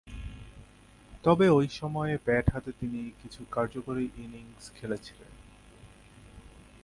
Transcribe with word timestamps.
তবে, 1.23 1.49
ঐ 1.49 1.67
সময়ে 1.67 2.17
ব্যাট 2.25 2.53
হাতে 2.53 2.71
তিনি 2.71 3.11
কিছু 3.23 3.45
কার্যকরী 3.51 4.09
ইনিংস 4.17 4.71
খেলেছিলেন। 4.71 5.31